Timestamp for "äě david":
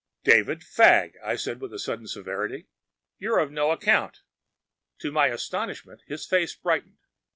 0.01-0.63